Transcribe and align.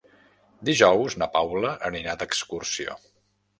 Dijous 0.69 1.17
na 1.23 1.27
Paula 1.37 1.75
anirà 1.91 2.17
d'excursió. 2.25 2.99